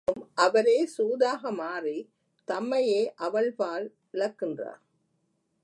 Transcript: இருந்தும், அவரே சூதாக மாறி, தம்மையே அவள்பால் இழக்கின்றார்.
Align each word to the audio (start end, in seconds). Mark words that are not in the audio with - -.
இருந்தும், 0.07 0.31
அவரே 0.35 0.89
சூதாக 0.97 1.51
மாறி, 1.51 1.97
தம்மையே 2.47 3.01
அவள்பால் 3.19 3.85
இழக்கின்றார். 4.13 4.81